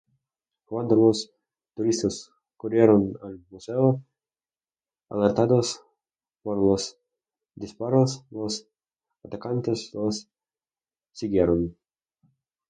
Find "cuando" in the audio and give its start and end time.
0.65-0.95